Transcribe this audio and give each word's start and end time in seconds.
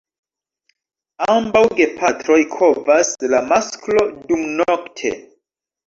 Ambaŭ 1.33 1.61
gepatroj 1.81 2.39
kovas, 2.57 3.15
la 3.35 3.45
masklo 3.53 4.11
dumnokte. 4.27 5.19